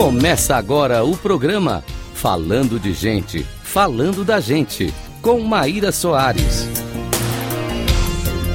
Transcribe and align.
Começa 0.00 0.56
agora 0.56 1.04
o 1.04 1.14
programa 1.14 1.84
Falando 2.14 2.80
de 2.80 2.90
Gente, 2.94 3.42
Falando 3.42 4.24
da 4.24 4.40
Gente, 4.40 4.86
com 5.20 5.38
Maíra 5.40 5.92
Soares. 5.92 6.64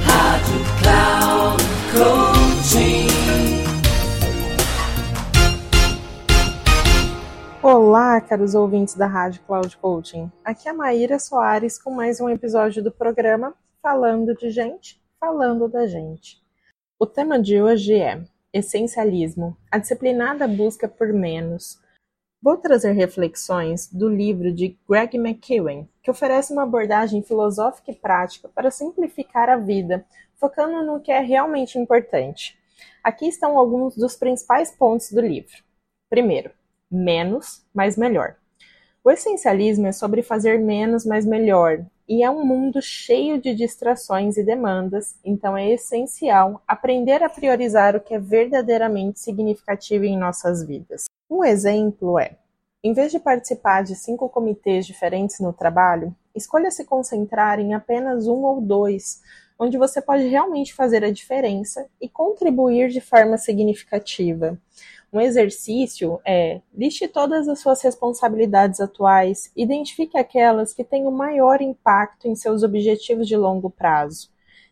Rádio 0.02 0.58
Cloud 0.82 1.62
Coaching. 1.92 3.06
Olá, 7.62 8.20
caros 8.20 8.56
ouvintes 8.56 8.96
da 8.96 9.06
Rádio 9.06 9.40
Cloud 9.46 9.76
Coaching. 9.76 10.28
Aqui 10.44 10.66
é 10.66 10.72
a 10.72 10.74
Maíra 10.74 11.20
Soares 11.20 11.80
com 11.80 11.92
mais 11.92 12.20
um 12.20 12.28
episódio 12.28 12.82
do 12.82 12.90
programa 12.90 13.54
Falando 13.80 14.34
de 14.34 14.50
Gente, 14.50 15.00
Falando 15.20 15.68
da 15.68 15.86
Gente. 15.86 16.42
O 16.98 17.06
tema 17.06 17.40
de 17.40 17.62
hoje 17.62 17.94
é 17.94 18.20
Essencialismo, 18.56 19.54
a 19.70 19.76
disciplinada 19.76 20.48
busca 20.48 20.88
por 20.88 21.12
menos. 21.12 21.78
Vou 22.42 22.56
trazer 22.56 22.92
reflexões 22.92 23.86
do 23.92 24.08
livro 24.08 24.50
de 24.50 24.78
Greg 24.88 25.18
McKeown, 25.18 25.86
que 26.02 26.10
oferece 26.10 26.54
uma 26.54 26.62
abordagem 26.62 27.22
filosófica 27.22 27.90
e 27.90 27.94
prática 27.94 28.48
para 28.48 28.70
simplificar 28.70 29.50
a 29.50 29.58
vida, 29.58 30.06
focando 30.36 30.82
no 30.82 31.02
que 31.02 31.12
é 31.12 31.20
realmente 31.20 31.78
importante. 31.78 32.58
Aqui 33.04 33.28
estão 33.28 33.58
alguns 33.58 33.94
dos 33.94 34.16
principais 34.16 34.70
pontos 34.70 35.12
do 35.12 35.20
livro. 35.20 35.62
Primeiro, 36.08 36.50
menos, 36.90 37.62
mas 37.74 37.94
melhor. 37.94 38.36
O 39.04 39.10
essencialismo 39.10 39.86
é 39.86 39.92
sobre 39.92 40.22
fazer 40.22 40.58
menos, 40.58 41.04
mas 41.04 41.26
melhor, 41.26 41.84
e 42.08 42.22
é 42.22 42.30
um 42.30 42.44
mundo 42.44 42.80
cheio 42.80 43.40
de 43.40 43.54
distrações 43.54 44.36
e 44.36 44.44
demandas, 44.44 45.16
então 45.24 45.56
é 45.56 45.70
essencial 45.70 46.62
aprender 46.66 47.22
a 47.22 47.28
priorizar 47.28 47.96
o 47.96 48.00
que 48.00 48.14
é 48.14 48.18
verdadeiramente 48.18 49.18
significativo 49.20 50.04
em 50.04 50.16
nossas 50.16 50.64
vidas. 50.64 51.06
Um 51.28 51.44
exemplo 51.44 52.18
é: 52.18 52.36
em 52.82 52.92
vez 52.92 53.10
de 53.10 53.18
participar 53.18 53.82
de 53.82 53.96
cinco 53.96 54.28
comitês 54.28 54.86
diferentes 54.86 55.40
no 55.40 55.52
trabalho, 55.52 56.14
escolha 56.34 56.70
se 56.70 56.84
concentrar 56.84 57.58
em 57.58 57.74
apenas 57.74 58.28
um 58.28 58.42
ou 58.42 58.60
dois, 58.60 59.20
onde 59.58 59.76
você 59.76 60.00
pode 60.00 60.28
realmente 60.28 60.74
fazer 60.74 61.02
a 61.04 61.10
diferença 61.10 61.88
e 62.00 62.08
contribuir 62.08 62.90
de 62.90 63.00
forma 63.00 63.38
significativa. 63.38 64.56
Um 65.16 65.20
exercício 65.22 66.20
é 66.26 66.60
liste 66.74 67.08
todas 67.08 67.48
as 67.48 67.58
suas 67.60 67.80
responsabilidades 67.80 68.80
atuais, 68.80 69.50
identifique 69.56 70.18
aquelas 70.18 70.74
que 70.74 70.84
têm 70.84 71.06
o 71.06 71.10
maior 71.10 71.62
impacto 71.62 72.28
em 72.28 72.34
seus 72.34 72.62
objetivos 72.62 73.26
de 73.26 73.34
longo 73.34 73.70
prazo. 73.70 74.28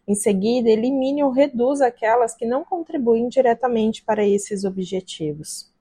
Em 0.06 0.14
seguida, 0.14 0.68
elimine 0.68 1.24
ou 1.24 1.30
reduza 1.30 1.86
aquelas 1.86 2.34
que 2.34 2.44
não 2.44 2.62
contribuem 2.62 3.26
diretamente 3.26 4.04
para 4.04 4.22
esses 4.22 4.64
objetivos. 4.64 5.72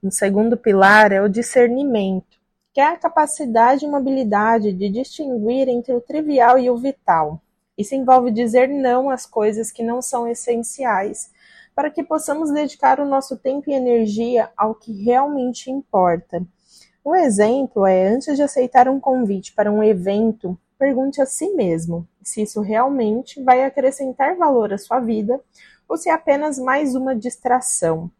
Um 0.00 0.12
segundo 0.12 0.56
pilar 0.56 1.10
é 1.10 1.20
o 1.20 1.28
discernimento, 1.28 2.38
que 2.72 2.80
é 2.80 2.86
a 2.86 2.96
capacidade 2.96 3.84
e 3.84 3.88
uma 3.88 3.98
habilidade 3.98 4.72
de 4.72 4.88
distinguir 4.88 5.68
entre 5.68 5.92
o 5.92 6.00
trivial 6.00 6.56
e 6.56 6.70
o 6.70 6.76
vital. 6.76 7.42
Isso 7.76 7.96
envolve 7.96 8.30
dizer 8.30 8.68
não 8.68 9.10
às 9.10 9.26
coisas 9.26 9.72
que 9.72 9.82
não 9.82 10.00
são 10.00 10.28
essenciais 10.28 11.32
para 11.78 11.90
que 11.90 12.02
possamos 12.02 12.50
dedicar 12.50 12.98
o 12.98 13.04
nosso 13.04 13.36
tempo 13.36 13.70
e 13.70 13.72
energia 13.72 14.50
ao 14.56 14.74
que 14.74 14.92
realmente 15.04 15.70
importa. 15.70 16.44
Um 17.06 17.14
exemplo 17.14 17.86
é, 17.86 18.08
antes 18.08 18.34
de 18.34 18.42
aceitar 18.42 18.88
um 18.88 18.98
convite 18.98 19.54
para 19.54 19.70
um 19.70 19.80
evento, 19.80 20.58
pergunte 20.76 21.22
a 21.22 21.24
si 21.24 21.54
mesmo 21.54 22.04
se 22.20 22.42
isso 22.42 22.60
realmente 22.62 23.40
vai 23.44 23.64
acrescentar 23.64 24.36
valor 24.36 24.72
à 24.72 24.76
sua 24.76 24.98
vida 24.98 25.40
ou 25.88 25.96
se 25.96 26.08
é 26.08 26.12
apenas 26.12 26.58
mais 26.58 26.96
uma 26.96 27.14
distração. 27.14 28.10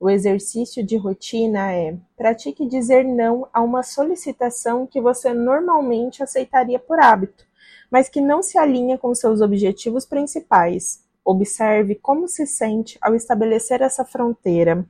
O 0.00 0.08
exercício 0.08 0.82
de 0.82 0.96
rotina 0.96 1.70
é: 1.70 1.94
pratique 2.16 2.66
dizer 2.66 3.04
não 3.04 3.46
a 3.52 3.60
uma 3.60 3.82
solicitação 3.82 4.86
que 4.86 5.02
você 5.02 5.34
normalmente 5.34 6.22
aceitaria 6.22 6.78
por 6.78 6.98
hábito, 6.98 7.44
mas 7.90 8.08
que 8.08 8.22
não 8.22 8.42
se 8.42 8.56
alinha 8.56 8.96
com 8.96 9.14
seus 9.14 9.42
objetivos 9.42 10.06
principais. 10.06 11.02
Observe 11.24 11.94
como 11.94 12.26
se 12.26 12.46
sente 12.46 12.98
ao 13.00 13.14
estabelecer 13.14 13.80
essa 13.80 14.04
fronteira. 14.04 14.84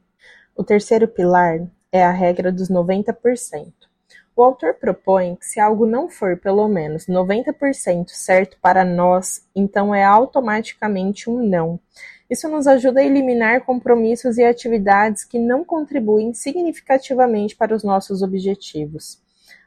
O 0.56 0.64
terceiro 0.64 1.06
pilar 1.06 1.60
é 1.90 2.02
a 2.02 2.10
regra 2.10 2.50
dos 2.50 2.70
90%. 2.70 3.72
O 4.34 4.42
autor 4.42 4.74
propõe 4.74 5.36
que 5.36 5.44
se 5.44 5.60
algo 5.60 5.84
não 5.84 6.08
for 6.08 6.38
pelo 6.38 6.66
menos 6.66 7.06
90% 7.06 8.08
certo 8.08 8.56
para 8.62 8.82
nós, 8.82 9.46
então 9.54 9.94
é 9.94 10.02
automaticamente 10.02 11.28
um 11.28 11.46
não. 11.46 11.78
Isso 12.30 12.48
nos 12.48 12.66
ajuda 12.66 13.00
a 13.00 13.04
eliminar 13.04 13.66
compromissos 13.66 14.38
e 14.38 14.44
atividades 14.44 15.22
que 15.22 15.38
não 15.38 15.62
contribuem 15.62 16.32
significativamente 16.32 17.54
para 17.54 17.74
os 17.74 17.84
nossos 17.84 18.22
objetivos. 18.22 19.20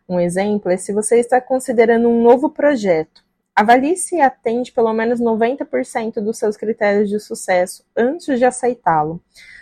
Um 0.09 0.19
exemplo 0.19 0.71
é 0.71 0.77
se 0.77 0.91
você 0.91 1.19
está 1.19 1.39
considerando 1.39 2.09
um 2.09 2.23
novo 2.23 2.49
projeto 2.49 3.24
Avalie 3.55 3.95
se 3.95 4.19
atende 4.19 4.73
pelo 4.73 4.91
menos 4.91 5.21
90% 5.21 6.15
dos 6.15 6.37
seus 6.37 6.57
critérios 6.57 7.09
de 7.09 7.17
sucesso 7.21 7.85
antes 7.95 8.37
de 8.37 8.43
aceitá-lo. 8.43 9.21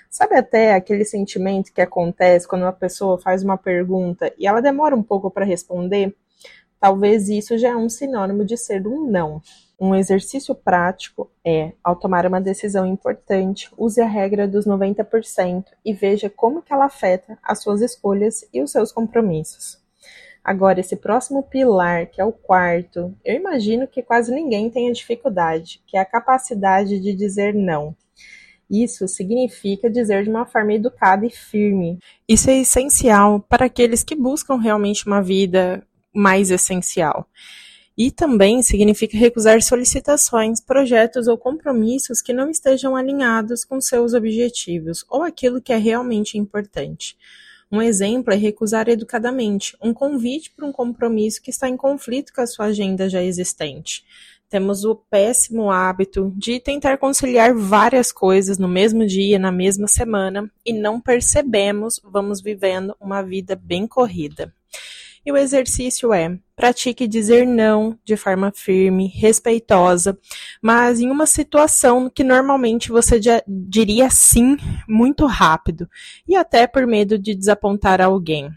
Sabe 0.10 0.36
até 0.36 0.74
aquele 0.74 1.06
sentimento 1.06 1.72
que 1.72 1.80
acontece 1.80 2.48
quando 2.48 2.64
uma 2.64 2.74
pessoa 2.74 3.20
faz 3.20 3.44
uma 3.44 3.56
pergunta 3.56 4.34
e 4.36 4.48
ela 4.48 4.62
demora 4.62 4.96
um 4.96 5.04
pouco 5.04 5.30
para 5.30 5.46
responder? 5.46 6.16
Talvez 6.80 7.30
isso 7.30 7.56
já 7.56 7.70
é 7.70 7.76
um 7.76 7.88
sinônimo 7.88 8.44
de 8.44 8.58
ser 8.58 8.88
um 8.88 9.06
não. 9.06 9.40
Um 9.80 9.94
exercício 9.94 10.56
prático 10.56 11.30
é, 11.46 11.74
ao 11.84 11.96
tomar 11.96 12.26
uma 12.26 12.42
decisão 12.42 12.88
importante, 12.88 13.70
use 13.78 14.02
a 14.02 14.08
regra 14.08 14.48
dos 14.48 14.66
90% 14.66 15.66
e 15.86 15.94
veja 15.94 16.32
como 16.32 16.64
que 16.64 16.74
ela 16.74 16.86
afeta 16.86 17.38
as 17.44 17.62
suas 17.62 17.80
escolhas 17.80 18.44
e 18.52 18.60
os 18.60 18.72
seus 18.72 18.92
compromissos. 18.92 19.83
Agora, 20.44 20.82
esse 20.82 20.98
próximo 20.98 21.42
pilar, 21.44 22.08
que 22.08 22.20
é 22.20 22.26
o 22.26 22.34
quarto, 22.34 23.16
eu 23.24 23.36
imagino 23.36 23.88
que 23.88 24.04
quase 24.04 24.34
ninguém 24.34 24.70
tenha 24.70 24.92
dificuldade, 24.92 25.82
que 25.88 25.96
é 25.96 26.02
a 26.02 26.06
capacidade 26.06 27.00
de 27.00 27.14
dizer 27.14 27.54
não. 27.54 27.96
Isso 28.70 29.08
significa 29.08 29.90
dizer 29.90 30.24
de 30.24 30.30
uma 30.30 30.46
forma 30.46 30.74
educada 30.74 31.26
e 31.26 31.30
firme. 31.30 32.00
Isso 32.28 32.50
é 32.50 32.60
essencial 32.60 33.40
para 33.40 33.68
aqueles 33.68 34.04
que 34.04 34.16
buscam 34.16 34.58
realmente 34.58 35.06
uma 35.08 35.22
vida 35.22 35.86
mais 36.14 36.52
essencial. 36.52 37.28
E 37.96 38.10
também 38.10 38.64
significa 38.64 39.16
recusar 39.16 39.62
solicitações, 39.62 40.60
projetos 40.60 41.28
ou 41.28 41.38
compromissos 41.38 42.22
que 42.22 42.34
não 42.34 42.50
estejam 42.50 42.96
alinhados 42.96 43.64
com 43.64 43.80
seus 43.80 44.14
objetivos 44.14 45.06
ou 45.08 45.22
aquilo 45.22 45.62
que 45.62 45.72
é 45.72 45.78
realmente 45.78 46.38
importante. 46.38 47.16
Um 47.74 47.82
exemplo 47.82 48.32
é 48.32 48.38
recusar 48.38 48.88
educadamente 48.88 49.76
um 49.82 49.96
convite 49.96 50.52
para 50.52 50.64
um 50.64 50.72
compromisso 50.72 51.42
que 51.42 51.50
está 51.50 51.68
em 51.68 51.76
conflito 51.76 52.32
com 52.32 52.40
a 52.40 52.46
sua 52.46 52.66
agenda 52.66 53.10
já 53.10 53.24
existente. 53.24 54.06
Temos 54.48 54.86
o 54.86 54.94
péssimo 54.94 55.72
hábito 55.72 56.32
de 56.36 56.60
tentar 56.60 57.00
conciliar 57.00 57.52
várias 57.56 58.12
coisas 58.12 58.60
no 58.60 58.68
mesmo 58.68 59.08
dia, 59.08 59.40
na 59.40 59.52
mesma 59.52 59.88
semana, 59.88 60.48
e 60.64 60.72
não 60.72 61.02
percebemos, 61.02 62.00
vamos 62.04 62.42
vivendo 62.42 62.96
uma 63.02 63.24
vida 63.24 63.56
bem 63.56 63.88
corrida. 63.88 64.54
E 65.26 65.32
o 65.32 65.38
exercício 65.38 66.14
é: 66.14 66.38
pratique 66.56 67.08
dizer 67.08 67.48
não 67.48 67.98
de 68.04 68.18
forma 68.18 68.52
firme, 68.54 69.08
respeitosa, 69.08 70.18
mas 70.62 71.00
em 71.00 71.10
uma 71.10 71.26
situação 71.26 72.10
que 72.10 72.24
normalmente 72.24 72.90
você 72.90 73.20
diria 73.48 74.10
sim 74.10 74.58
muito 74.88 75.26
rápido 75.26 75.90
e 76.28 76.36
até 76.36 76.68
por 76.68 76.86
medo 76.86 77.18
de 77.18 77.34
desapontar 77.34 78.02
alguém. 78.02 78.50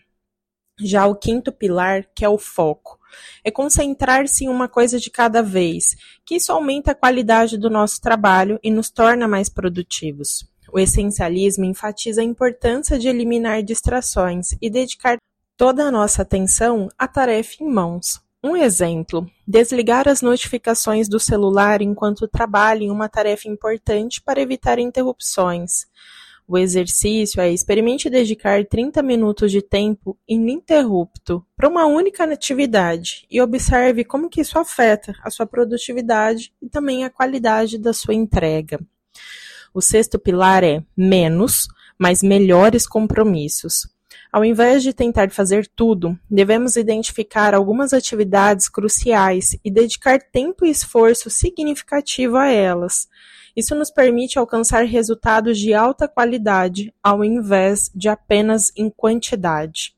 Já 0.78 1.06
o 1.06 1.14
quinto 1.14 1.50
pilar, 1.50 2.04
que 2.14 2.24
é 2.24 2.28
o 2.28 2.36
foco, 2.36 2.98
é 3.42 3.50
concentrar-se 3.50 4.44
em 4.44 4.48
uma 4.48 4.68
coisa 4.68 4.98
de 4.98 5.10
cada 5.10 5.42
vez, 5.42 5.96
que 6.24 6.34
isso 6.34 6.52
aumenta 6.52 6.90
a 6.90 6.94
qualidade 6.94 7.56
do 7.56 7.70
nosso 7.70 8.00
trabalho 8.00 8.58
e 8.62 8.70
nos 8.70 8.90
torna 8.90 9.26
mais 9.26 9.48
produtivos. 9.48 10.46
O 10.70 10.78
essencialismo 10.78 11.64
enfatiza 11.64 12.20
a 12.20 12.24
importância 12.24 12.98
de 12.98 13.08
eliminar 13.08 13.62
distrações 13.62 14.48
e 14.60 14.68
dedicar 14.68 15.16
toda 15.56 15.84
a 15.84 15.90
nossa 15.90 16.22
atenção 16.22 16.88
à 16.98 17.08
tarefa 17.08 17.56
em 17.60 17.68
mãos. 17.68 18.20
Um 18.44 18.56
exemplo: 18.56 19.28
desligar 19.46 20.06
as 20.08 20.22
notificações 20.22 21.08
do 21.08 21.18
celular 21.18 21.80
enquanto 21.82 22.28
trabalha 22.28 22.84
em 22.84 22.90
uma 22.90 23.08
tarefa 23.08 23.48
importante 23.48 24.22
para 24.22 24.40
evitar 24.40 24.78
interrupções. 24.78 25.86
O 26.48 26.56
exercício 26.56 27.40
é 27.40 27.50
experimente 27.50 28.08
dedicar 28.08 28.64
30 28.64 29.02
minutos 29.02 29.50
de 29.50 29.60
tempo 29.60 30.16
ininterrupto 30.28 31.44
para 31.56 31.68
uma 31.68 31.86
única 31.86 32.22
atividade 32.22 33.26
e 33.28 33.40
observe 33.40 34.04
como 34.04 34.28
que 34.28 34.42
isso 34.42 34.56
afeta 34.56 35.12
a 35.24 35.30
sua 35.30 35.44
produtividade 35.44 36.52
e 36.62 36.68
também 36.68 37.04
a 37.04 37.10
qualidade 37.10 37.78
da 37.78 37.92
sua 37.92 38.14
entrega. 38.14 38.78
O 39.74 39.82
sexto 39.82 40.20
pilar 40.20 40.62
é 40.62 40.84
menos, 40.96 41.66
mas 41.98 42.22
melhores 42.22 42.86
compromissos. 42.86 43.95
Ao 44.36 44.44
invés 44.44 44.82
de 44.82 44.92
tentar 44.92 45.30
fazer 45.30 45.66
tudo, 45.66 46.14
devemos 46.30 46.76
identificar 46.76 47.54
algumas 47.54 47.94
atividades 47.94 48.68
cruciais 48.68 49.56
e 49.64 49.70
dedicar 49.70 50.20
tempo 50.20 50.66
e 50.66 50.68
esforço 50.68 51.30
significativo 51.30 52.36
a 52.36 52.46
elas. 52.46 53.08
Isso 53.56 53.74
nos 53.74 53.90
permite 53.90 54.38
alcançar 54.38 54.84
resultados 54.84 55.58
de 55.58 55.72
alta 55.72 56.06
qualidade, 56.06 56.92
ao 57.02 57.24
invés 57.24 57.90
de 57.94 58.10
apenas 58.10 58.70
em 58.76 58.90
quantidade. 58.90 59.94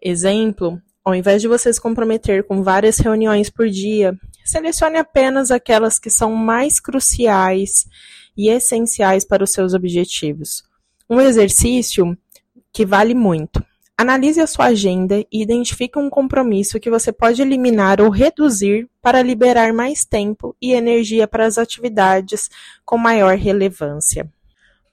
Exemplo: 0.00 0.80
ao 1.04 1.14
invés 1.14 1.42
de 1.42 1.48
você 1.48 1.70
se 1.70 1.78
comprometer 1.78 2.44
com 2.44 2.62
várias 2.62 2.96
reuniões 2.96 3.50
por 3.50 3.68
dia, 3.68 4.18
selecione 4.42 4.96
apenas 4.96 5.50
aquelas 5.50 5.98
que 5.98 6.08
são 6.08 6.34
mais 6.34 6.80
cruciais 6.80 7.84
e 8.34 8.48
essenciais 8.48 9.22
para 9.22 9.44
os 9.44 9.52
seus 9.52 9.74
objetivos. 9.74 10.64
Um 11.10 11.20
exercício 11.20 12.16
que 12.76 12.84
vale 12.84 13.14
muito. 13.14 13.64
Analise 13.96 14.38
a 14.38 14.46
sua 14.46 14.66
agenda 14.66 15.24
e 15.32 15.40
identifique 15.40 15.98
um 15.98 16.10
compromisso 16.10 16.78
que 16.78 16.90
você 16.90 17.10
pode 17.10 17.40
eliminar 17.40 18.02
ou 18.02 18.10
reduzir 18.10 18.86
para 19.00 19.22
liberar 19.22 19.72
mais 19.72 20.04
tempo 20.04 20.54
e 20.60 20.74
energia 20.74 21.26
para 21.26 21.46
as 21.46 21.56
atividades 21.56 22.50
com 22.84 22.98
maior 22.98 23.34
relevância. 23.34 24.30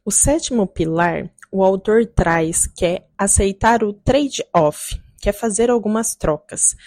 O 0.05 0.11
sétimo 0.11 0.65
pilar, 0.65 1.29
o 1.51 1.61
autor 1.61 2.05
traz 2.05 2.67
que 2.67 2.85
é 2.85 3.03
aceitar 3.17 3.83
o 3.83 3.91
trade-off, 3.91 4.97
que 5.19 5.27
é 5.27 5.33
fazer 5.33 5.69
algumas 5.69 6.15
trocas. 6.15 6.77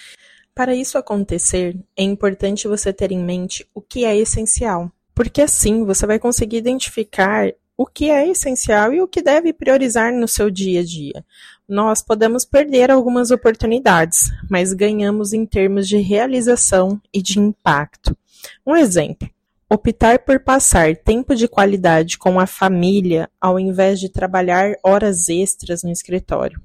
Para 0.54 0.74
isso 0.74 0.96
acontecer, 0.96 1.78
é 1.94 2.02
importante 2.02 2.66
você 2.66 2.90
ter 2.90 3.12
em 3.12 3.22
mente 3.22 3.68
o 3.74 3.82
que 3.82 4.06
é 4.06 4.16
essencial, 4.16 4.90
porque 5.14 5.42
assim 5.42 5.84
você 5.84 6.06
vai 6.06 6.18
conseguir 6.18 6.56
identificar 6.56 7.52
o 7.76 7.84
que 7.84 8.10
é 8.10 8.28
essencial 8.28 8.92
e 8.92 9.00
o 9.00 9.08
que 9.08 9.20
deve 9.20 9.52
priorizar 9.52 10.12
no 10.12 10.26
seu 10.26 10.50
dia 10.50 10.80
a 10.80 10.84
dia. 10.84 11.24
Nós 11.68 12.02
podemos 12.02 12.44
perder 12.44 12.90
algumas 12.90 13.30
oportunidades, 13.30 14.30
mas 14.48 14.72
ganhamos 14.72 15.32
em 15.32 15.44
termos 15.44 15.86
de 15.88 15.98
realização 15.98 17.00
e 17.12 17.20
de 17.20 17.38
impacto. 17.38 18.16
Um 18.66 18.74
exemplo: 18.74 19.28
optar 19.68 20.20
por 20.20 20.40
passar 20.40 20.96
tempo 20.96 21.34
de 21.34 21.48
qualidade 21.48 22.16
com 22.18 22.40
a 22.40 22.46
família 22.46 23.28
ao 23.40 23.58
invés 23.58 24.00
de 24.00 24.08
trabalhar 24.08 24.74
horas 24.82 25.28
extras 25.28 25.82
no 25.82 25.90
escritório. 25.90 26.60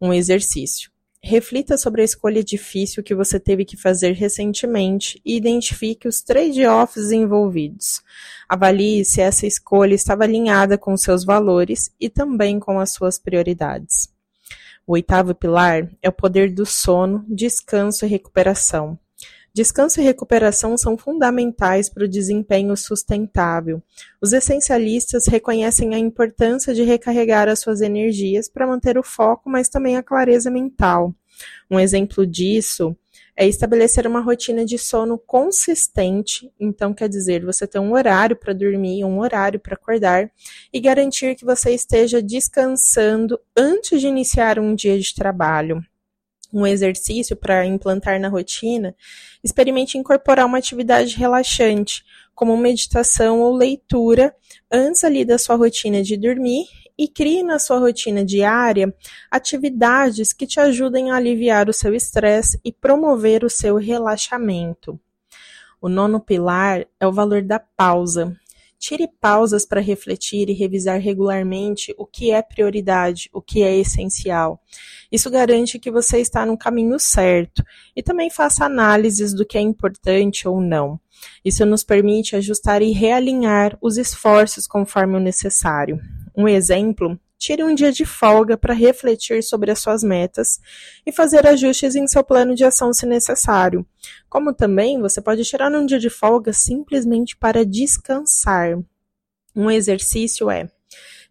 Um 0.00 0.12
exercício: 0.12 0.90
Reflita 1.20 1.76
sobre 1.76 2.02
a 2.02 2.04
escolha 2.04 2.44
difícil 2.44 3.02
que 3.02 3.14
você 3.14 3.40
teve 3.40 3.64
que 3.64 3.76
fazer 3.76 4.12
recentemente 4.12 5.20
e 5.24 5.36
identifique 5.36 6.06
os 6.06 6.22
trade-offs 6.22 7.10
envolvidos. 7.10 8.00
Avalie 8.48 9.04
se 9.04 9.20
essa 9.20 9.46
escolha 9.46 9.94
estava 9.94 10.22
alinhada 10.24 10.78
com 10.78 10.96
seus 10.96 11.24
valores 11.24 11.90
e 12.00 12.08
também 12.08 12.60
com 12.60 12.78
as 12.78 12.92
suas 12.92 13.18
prioridades. 13.18 14.08
O 14.86 14.92
oitavo 14.92 15.34
pilar 15.34 15.90
é 16.00 16.08
o 16.08 16.12
poder 16.12 16.54
do 16.54 16.64
sono, 16.64 17.24
descanso 17.28 18.06
e 18.06 18.08
recuperação. 18.08 18.98
Descanso 19.54 20.00
e 20.00 20.04
recuperação 20.04 20.76
são 20.76 20.96
fundamentais 20.96 21.88
para 21.88 22.04
o 22.04 22.08
desempenho 22.08 22.76
sustentável. 22.76 23.82
Os 24.20 24.32
essencialistas 24.32 25.26
reconhecem 25.26 25.94
a 25.94 25.98
importância 25.98 26.74
de 26.74 26.82
recarregar 26.82 27.48
as 27.48 27.60
suas 27.60 27.80
energias 27.80 28.48
para 28.48 28.66
manter 28.66 28.98
o 28.98 29.02
foco, 29.02 29.50
mas 29.50 29.68
também 29.68 29.96
a 29.96 30.02
clareza 30.02 30.50
mental. 30.50 31.14
Um 31.70 31.78
exemplo 31.78 32.26
disso 32.26 32.96
é 33.36 33.46
estabelecer 33.46 34.06
uma 34.06 34.20
rotina 34.20 34.64
de 34.64 34.76
sono 34.76 35.16
consistente, 35.16 36.50
então 36.58 36.92
quer 36.92 37.08
dizer, 37.08 37.44
você 37.44 37.68
ter 37.68 37.78
um 37.78 37.92
horário 37.92 38.34
para 38.34 38.52
dormir, 38.52 39.04
um 39.04 39.20
horário 39.20 39.60
para 39.60 39.74
acordar 39.74 40.28
e 40.72 40.80
garantir 40.80 41.36
que 41.36 41.44
você 41.44 41.70
esteja 41.70 42.20
descansando 42.20 43.38
antes 43.56 44.00
de 44.00 44.08
iniciar 44.08 44.58
um 44.58 44.74
dia 44.74 44.98
de 44.98 45.14
trabalho 45.14 45.80
um 46.52 46.66
exercício 46.66 47.36
para 47.36 47.66
implantar 47.66 48.20
na 48.20 48.28
rotina, 48.28 48.94
experimente 49.42 49.98
incorporar 49.98 50.46
uma 50.46 50.58
atividade 50.58 51.16
relaxante, 51.16 52.04
como 52.34 52.56
meditação 52.56 53.40
ou 53.40 53.54
leitura, 53.54 54.34
antes 54.70 55.04
ali 55.04 55.24
da 55.24 55.38
sua 55.38 55.56
rotina 55.56 56.02
de 56.02 56.16
dormir 56.16 56.66
e 56.96 57.06
crie 57.06 57.42
na 57.42 57.58
sua 57.58 57.78
rotina 57.78 58.24
diária 58.24 58.92
atividades 59.30 60.32
que 60.32 60.46
te 60.46 60.58
ajudem 60.58 61.10
a 61.10 61.16
aliviar 61.16 61.68
o 61.68 61.72
seu 61.72 61.94
estresse 61.94 62.60
e 62.64 62.72
promover 62.72 63.44
o 63.44 63.50
seu 63.50 63.76
relaxamento. 63.76 64.98
O 65.80 65.88
nono 65.88 66.20
pilar 66.20 66.86
é 66.98 67.06
o 67.06 67.12
valor 67.12 67.42
da 67.42 67.60
pausa. 67.60 68.36
Tire 68.78 69.08
pausas 69.20 69.66
para 69.66 69.80
refletir 69.80 70.48
e 70.48 70.52
revisar 70.52 71.00
regularmente 71.00 71.92
o 71.98 72.06
que 72.06 72.30
é 72.30 72.40
prioridade, 72.40 73.28
o 73.32 73.42
que 73.42 73.62
é 73.62 73.76
essencial. 73.76 74.62
Isso 75.10 75.30
garante 75.30 75.78
que 75.78 75.90
você 75.90 76.20
está 76.20 76.46
no 76.46 76.56
caminho 76.56 76.98
certo 76.98 77.62
e 77.96 78.02
também 78.02 78.30
faça 78.30 78.66
análises 78.66 79.34
do 79.34 79.44
que 79.44 79.58
é 79.58 79.60
importante 79.60 80.46
ou 80.46 80.60
não. 80.60 81.00
Isso 81.44 81.66
nos 81.66 81.82
permite 81.82 82.36
ajustar 82.36 82.80
e 82.80 82.92
realinhar 82.92 83.76
os 83.80 83.96
esforços 83.96 84.66
conforme 84.66 85.16
o 85.16 85.20
necessário. 85.20 85.98
Um 86.36 86.46
exemplo 86.46 87.18
Tire 87.38 87.62
um 87.62 87.72
dia 87.72 87.92
de 87.92 88.04
folga 88.04 88.58
para 88.58 88.74
refletir 88.74 89.44
sobre 89.44 89.70
as 89.70 89.78
suas 89.78 90.02
metas 90.02 90.58
e 91.06 91.12
fazer 91.12 91.46
ajustes 91.46 91.94
em 91.94 92.06
seu 92.08 92.24
plano 92.24 92.52
de 92.52 92.64
ação 92.64 92.92
se 92.92 93.06
necessário. 93.06 93.86
Como 94.28 94.52
também 94.52 95.00
você 95.00 95.20
pode 95.20 95.44
tirar 95.44 95.72
um 95.72 95.86
dia 95.86 96.00
de 96.00 96.10
folga 96.10 96.52
simplesmente 96.52 97.36
para 97.36 97.64
descansar. 97.64 98.76
Um 99.54 99.70
exercício 99.70 100.50
é: 100.50 100.68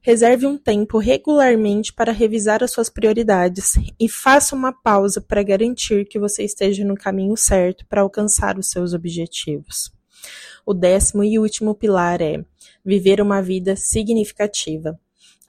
reserve 0.01 0.45
um 0.45 0.57
tempo 0.57 0.97
regularmente 0.97 1.91
para 1.91 2.13
revisar 2.13 2.63
as 2.63 2.71
suas 2.71 2.89
prioridades 2.89 3.73
e 3.99 4.07
faça 4.07 4.55
uma 4.55 4.71
pausa 4.71 5.19
para 5.19 5.43
garantir 5.43 6.05
que 6.05 6.17
você 6.17 6.43
esteja 6.43 6.85
no 6.85 6.95
caminho 6.95 7.35
certo 7.35 7.85
para 7.85 8.01
alcançar 8.01 8.57
os 8.57 8.69
seus 8.69 8.93
objetivos. 8.93 9.91
O 10.65 10.73
décimo 10.73 11.23
e 11.23 11.37
último 11.37 11.75
pilar 11.75 12.21
é 12.21 12.43
viver 12.83 13.19
uma 13.19 13.41
vida 13.41 13.75
significativa. 13.75 14.97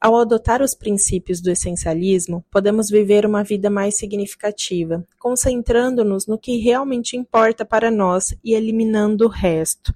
Ao 0.00 0.16
adotar 0.16 0.62
os 0.62 0.76
princípios 0.76 1.40
do 1.40 1.50
essencialismo, 1.50 2.44
podemos 2.52 2.88
viver 2.88 3.26
uma 3.26 3.42
vida 3.42 3.68
mais 3.68 3.96
significativa, 3.96 5.04
concentrando-nos 5.18 6.24
no 6.24 6.38
que 6.38 6.56
realmente 6.58 7.16
importa 7.16 7.64
para 7.64 7.90
nós 7.90 8.32
e 8.44 8.54
eliminando 8.54 9.24
o 9.24 9.28
resto. 9.28 9.92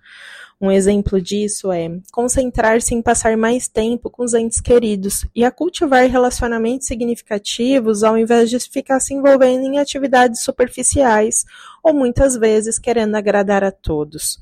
Um 0.60 0.72
exemplo 0.72 1.20
disso 1.20 1.70
é 1.70 1.88
concentrar-se 2.12 2.94
em 2.94 3.02
passar 3.02 3.36
mais 3.36 3.68
tempo 3.68 4.10
com 4.10 4.24
os 4.24 4.34
entes 4.34 4.60
queridos 4.60 5.24
e 5.34 5.44
a 5.44 5.52
cultivar 5.52 6.08
relacionamentos 6.08 6.86
significativos 6.88 8.02
ao 8.02 8.18
invés 8.18 8.50
de 8.50 8.58
ficar 8.58 8.98
se 8.98 9.14
envolvendo 9.14 9.66
em 9.66 9.78
atividades 9.78 10.42
superficiais 10.42 11.44
ou 11.82 11.94
muitas 11.94 12.36
vezes 12.36 12.76
querendo 12.76 13.14
agradar 13.14 13.62
a 13.62 13.70
todos. 13.70 14.40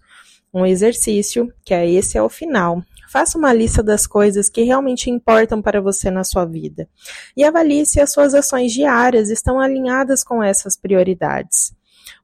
Um 0.53 0.67
exercício, 0.67 1.53
que 1.65 1.73
é 1.73 1.89
esse 1.89 2.19
ao 2.19 2.29
final, 2.29 2.83
Faça 3.11 3.37
uma 3.37 3.53
lista 3.53 3.83
das 3.83 4.07
coisas 4.07 4.49
que 4.49 4.63
realmente 4.63 5.11
importam 5.11 5.61
para 5.61 5.81
você 5.81 6.13
na 6.13 6.23
sua 6.23 6.45
vida 6.45 6.89
e 7.37 7.43
avalie 7.43 7.85
se 7.85 8.01
as 8.01 8.13
suas 8.13 8.35
ações 8.35 8.73
diárias 8.73 9.31
estão 9.31 9.59
alinhadas 9.59 10.23
com 10.23 10.41
essas 10.41 10.77
prioridades. 10.77 11.75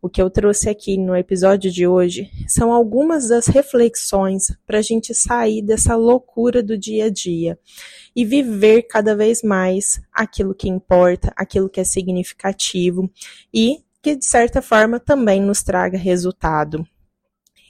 O 0.00 0.08
que 0.08 0.22
eu 0.22 0.30
trouxe 0.30 0.68
aqui 0.68 0.96
no 0.96 1.16
episódio 1.16 1.72
de 1.72 1.88
hoje 1.88 2.30
são 2.46 2.72
algumas 2.72 3.26
das 3.26 3.48
reflexões 3.48 4.56
para 4.64 4.78
a 4.78 4.82
gente 4.82 5.12
sair 5.12 5.60
dessa 5.60 5.96
loucura 5.96 6.62
do 6.62 6.78
dia 6.78 7.06
a 7.06 7.10
dia 7.10 7.58
e 8.14 8.24
viver 8.24 8.82
cada 8.82 9.16
vez 9.16 9.42
mais 9.42 10.00
aquilo 10.12 10.54
que 10.54 10.68
importa, 10.68 11.32
aquilo 11.34 11.68
que 11.68 11.80
é 11.80 11.84
significativo 11.84 13.10
e 13.52 13.78
que, 14.00 14.14
de 14.14 14.24
certa 14.24 14.62
forma, 14.62 15.00
também 15.00 15.42
nos 15.42 15.64
traga 15.64 15.98
resultado. 15.98 16.86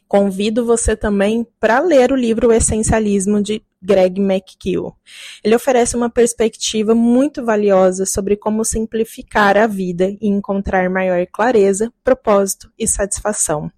Convido 0.09 0.65
você 0.65 0.97
também 0.97 1.47
para 1.59 1.81
ler 1.81 2.13
o 2.13 2.17
livro 2.17 2.49
O 2.49 2.53
Essencialismo 2.53 3.43
de 3.43 3.63
Greg 3.83 4.21
McKeown. 4.21 4.93
Ele 5.45 5.55
oferece 5.55 5.97
uma 5.97 6.11
perspectiva 6.11 6.95
muito 6.95 7.45
valiosa 7.45 8.07
sobre 8.07 8.37
como 8.37 8.65
simplificar 8.65 9.57
a 9.57 9.67
vida 9.67 10.09
e 10.21 10.29
encontrar 10.29 10.89
maior 10.91 11.25
clareza, 11.27 11.93
propósito 12.03 12.71
e 12.79 12.87
satisfação. 12.87 13.71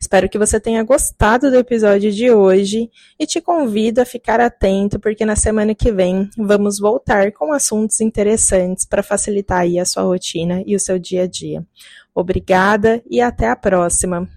Espero 0.00 0.28
que 0.28 0.38
você 0.38 0.58
tenha 0.58 0.82
gostado 0.82 1.50
do 1.50 1.56
episódio 1.56 2.10
de 2.10 2.30
hoje 2.30 2.90
e 3.18 3.26
te 3.26 3.40
convido 3.40 4.00
a 4.00 4.06
ficar 4.06 4.40
atento 4.40 4.98
porque 4.98 5.24
na 5.24 5.36
semana 5.36 5.74
que 5.74 5.92
vem 5.92 6.28
vamos 6.38 6.78
voltar 6.78 7.32
com 7.32 7.52
assuntos 7.52 8.00
interessantes 8.00 8.86
para 8.86 9.02
facilitar 9.02 9.60
aí 9.60 9.78
a 9.78 9.84
sua 9.84 10.04
rotina 10.04 10.62
e 10.66 10.74
o 10.74 10.80
seu 10.80 10.98
dia 10.98 11.24
a 11.24 11.26
dia. 11.26 11.66
Obrigada 12.14 13.02
e 13.08 13.20
até 13.20 13.48
a 13.48 13.56
próxima. 13.56 14.28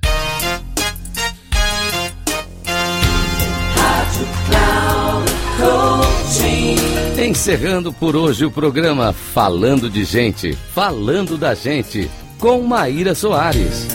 Encerrando 7.23 7.93
por 7.93 8.17
hoje 8.17 8.43
o 8.43 8.51
programa 8.51 9.13
Falando 9.13 9.89
de 9.89 10.03
Gente, 10.03 10.51
Falando 10.73 11.37
da 11.37 11.55
Gente, 11.55 12.11
com 12.37 12.61
Maíra 12.63 13.15
Soares. 13.15 13.87